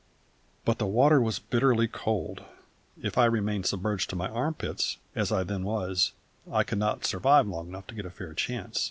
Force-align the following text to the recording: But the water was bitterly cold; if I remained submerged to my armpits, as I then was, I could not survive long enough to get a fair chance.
But 0.65 0.79
the 0.79 0.87
water 0.87 1.21
was 1.21 1.37
bitterly 1.37 1.87
cold; 1.87 2.41
if 3.03 3.19
I 3.19 3.25
remained 3.25 3.67
submerged 3.67 4.09
to 4.09 4.15
my 4.15 4.29
armpits, 4.29 4.97
as 5.13 5.31
I 5.31 5.43
then 5.43 5.61
was, 5.63 6.13
I 6.51 6.63
could 6.63 6.79
not 6.79 7.05
survive 7.05 7.47
long 7.47 7.67
enough 7.67 7.85
to 7.85 7.93
get 7.93 8.07
a 8.07 8.09
fair 8.09 8.33
chance. 8.33 8.79